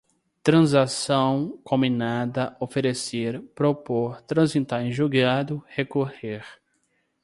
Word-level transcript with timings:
transação, 0.41 1.61
cominada, 1.63 2.57
oferecer, 2.59 3.39
propor, 3.53 4.19
transitar 4.23 4.81
em 4.81 4.91
julgado, 4.91 5.63
recorrer 5.67 6.43